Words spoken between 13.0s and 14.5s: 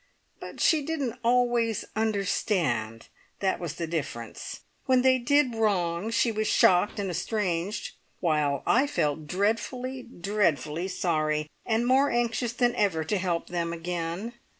to help them again.